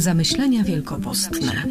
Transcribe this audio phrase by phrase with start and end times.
[0.00, 1.62] Zamyślenia wielkopostne.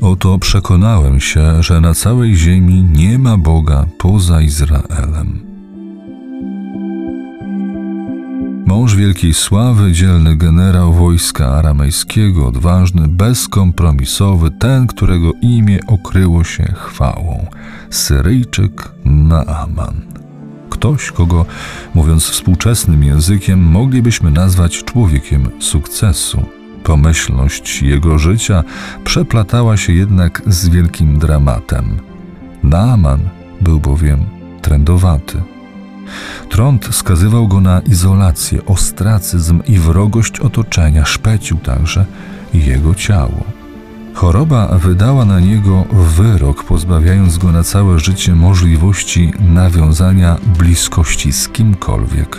[0.00, 5.49] Oto przekonałem się, że na całej ziemi nie ma Boga poza Izraelem.
[8.70, 17.46] Mąż wielkiej sławy, dzielny generał wojska aramejskiego, odważny, bezkompromisowy, ten, którego imię okryło się chwałą,
[17.90, 20.00] Syryjczyk Naaman.
[20.70, 21.46] Ktoś, kogo,
[21.94, 26.42] mówiąc współczesnym językiem, moglibyśmy nazwać człowiekiem sukcesu.
[26.84, 28.64] Pomyślność jego życia
[29.04, 32.00] przeplatała się jednak z wielkim dramatem.
[32.62, 33.20] Naaman
[33.60, 34.24] był bowiem
[34.62, 35.42] trędowaty.
[36.48, 42.06] Trąd skazywał go na izolację, ostracyzm i wrogość otoczenia, szpecił także
[42.54, 43.44] jego ciało.
[44.14, 52.38] Choroba wydała na niego wyrok, pozbawiając go na całe życie możliwości nawiązania bliskości z kimkolwiek.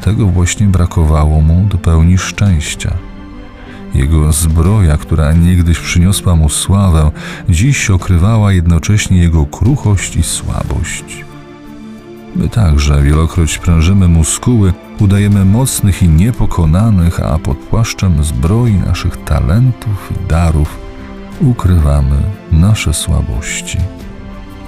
[0.00, 2.94] Tego właśnie brakowało mu do pełni szczęścia.
[3.94, 7.10] Jego zbroja, która niegdyś przyniosła mu sławę,
[7.48, 11.27] dziś okrywała jednocześnie jego kruchość i słabość.
[12.36, 20.10] My także wielokroć prężymy muskuły, udajemy mocnych i niepokonanych, a pod płaszczem zbroi naszych talentów
[20.10, 20.78] i darów
[21.40, 22.16] ukrywamy
[22.52, 23.78] nasze słabości.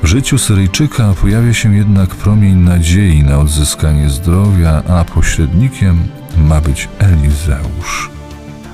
[0.02, 6.88] W życiu Syryjczyka pojawia się jednak promień nadziei na odzyskanie zdrowia, a pośrednikiem ma być
[6.98, 8.10] Elizeusz.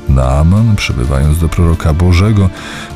[0.09, 2.51] Naaman, przybywając do proroka Bożego,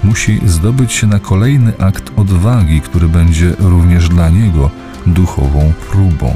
[0.04, 4.70] musi zdobyć się na kolejny akt odwagi, który będzie również dla niego
[5.12, 6.34] duchową próbą.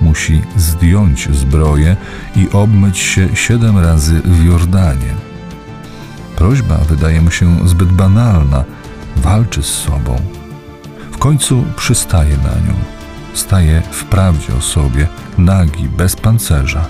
[0.00, 1.96] Musi zdjąć zbroję
[2.36, 5.14] i obmyć się siedem razy w Jordanie.
[6.36, 8.64] Prośba wydaje mu się zbyt banalna,
[9.16, 10.16] walczy z sobą.
[11.12, 12.74] W końcu przystaje na nią.
[13.34, 15.08] Staje w prawdzie o sobie,
[15.38, 16.84] nagi, bez pancerza.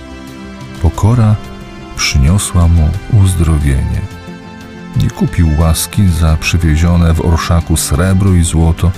[0.83, 1.37] Pokora
[1.97, 2.89] przyniosła mu
[3.23, 4.01] uzdrowienie.
[4.97, 8.91] Nie kupił łaski za przywiezione w orszaku srebro i złoto,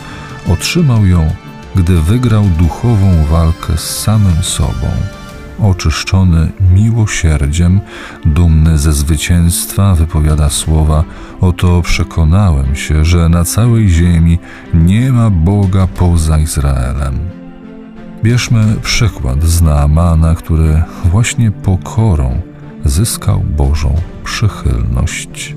[0.48, 1.34] otrzymał ją,
[1.75, 4.88] gdy wygrał duchową walkę z samym sobą.
[5.62, 7.81] Oczyszczony miłosierdziem,
[8.27, 11.05] dumny ze zwycięstwa, wypowiada słowa:
[11.41, 14.38] Oto przekonałem się, że na całej ziemi
[14.75, 17.19] nie ma Boga poza Izraelem.
[18.22, 22.41] Bierzmy przykład z Naamana, który właśnie pokorą
[22.84, 23.94] zyskał Bożą
[24.25, 25.56] przychylność.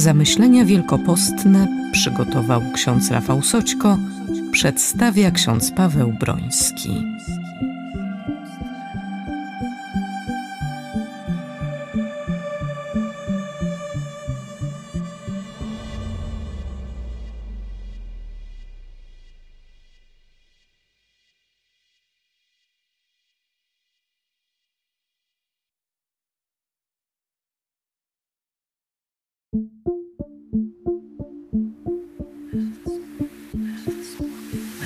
[0.00, 3.98] Zamyślenia wielkopostne przygotował ksiądz Rafał Soćko,
[4.52, 6.90] przedstawia ksiądz Paweł Broński.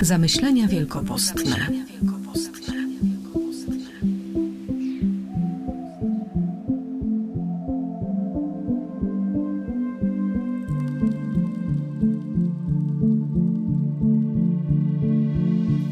[0.01, 1.55] Zamyślenia wielkopostne.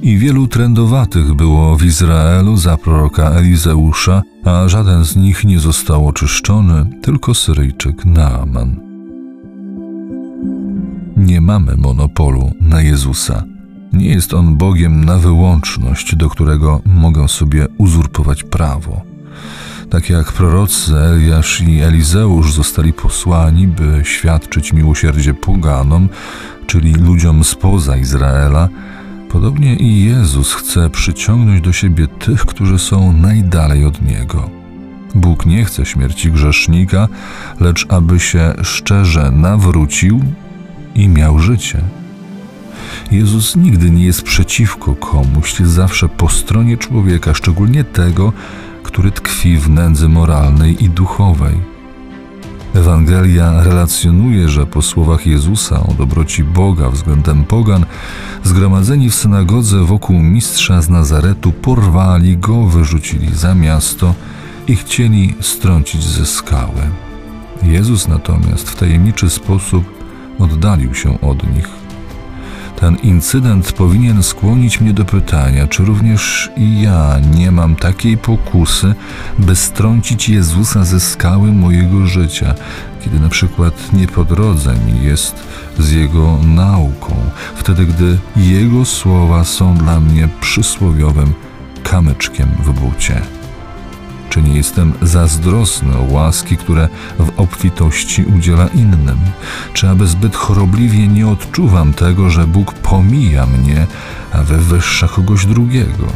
[0.02, 6.08] I wielu trędowatych było w Izraelu za proroka Elizeusza, a żaden z nich nie został
[6.08, 8.76] oczyszczony, tylko Syryjczyk Naaman.
[11.18, 13.53] Nie mamy monopolu na Jezusa.
[13.94, 19.02] Nie jest on Bogiem na wyłączność, do którego mogę sobie uzurpować prawo.
[19.90, 26.10] Tak jak prorocy Eliasz i Elizeusz zostali posłani, by świadczyć miłosierdzie poganom,
[26.68, 28.70] czyli ludziom spoza Izraela,
[29.30, 34.50] podobnie i Jezus chce przyciągnąć do siebie tych, którzy są najdalej od Niego.
[35.16, 37.08] Bóg nie chce śmierci grzesznika,
[37.60, 40.22] lecz aby się szczerze nawrócił
[40.96, 42.03] i miał życie.
[43.12, 48.34] Jezus nigdy nie jest przeciwko komuś, jest zawsze po stronie człowieka, szczególnie tego,
[48.84, 51.74] który tkwi w nędzy moralnej i duchowej.
[52.76, 57.86] Ewangelia relacjonuje, że po słowach Jezusa o dobroci Boga względem pogan,
[58.44, 64.16] zgromadzeni w synagodze wokół mistrza z Nazaretu porwali go, wyrzucili za miasto
[64.68, 66.82] i chcieli strącić ze skały.
[67.64, 69.84] Jezus natomiast w tajemniczy sposób
[70.40, 71.83] oddalił się od nich
[72.84, 78.96] Ten incydent powinien skłonić mnie do pytania, czy również i ja nie mam takiej pokusy,
[79.40, 82.54] by strącić Jezusa ze skały mojego życia,
[83.02, 85.36] kiedy na przykład nie po drodze mi jest
[85.80, 87.16] z Jego nauką,
[87.56, 91.34] wtedy gdy Jego słowa są dla mnie przysłowiowym
[91.84, 93.43] kamyczkiem w bucie.
[94.34, 96.90] Czy nie jestem zazdrosny o łaski, które
[97.20, 99.18] w obfitości udziela innym?
[99.74, 103.88] Czy aby zbyt chorobliwie nie odczuwam tego, że Bóg pomija mnie,
[104.32, 106.08] a wywyższa kogoś drugiego?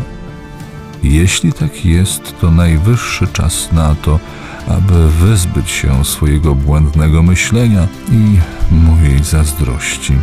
[1.03, 4.19] Jeśli tak jest, to najwyższy czas na to,
[4.67, 8.39] aby wyzbyć się swojego błędnego myślenia i
[8.71, 10.13] mojej zazdrości.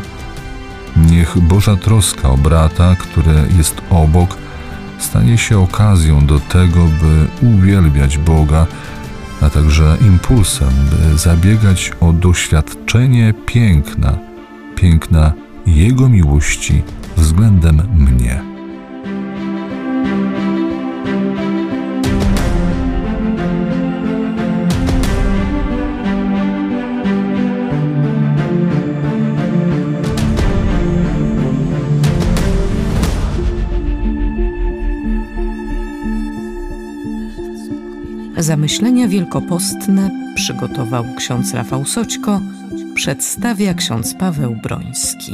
[0.96, 4.36] Niech Boża troska o brata, który jest obok,
[5.04, 8.66] stanie się okazją do tego, by uwielbiać Boga,
[9.40, 14.18] a także impulsem, by zabiegać o doświadczenie piękna,
[14.76, 15.32] piękna
[15.66, 16.82] Jego miłości
[17.16, 18.53] względem mnie.
[38.44, 42.40] Zamyślenia wielkopostne przygotował ksiądz Rafał Soćko,
[42.94, 45.32] przedstawia ksiądz Paweł Broński.